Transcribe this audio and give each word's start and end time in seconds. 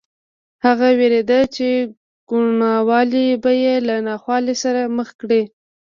هغه 0.65 0.87
وېرېده 0.99 1.39
چې 1.55 1.67
کوڼوالی 2.29 3.27
به 3.43 3.51
یې 3.63 3.75
له 3.87 3.95
ناخوالې 4.07 4.55
سره 4.63 4.81
مخ 4.97 5.09
کړي 5.21 5.41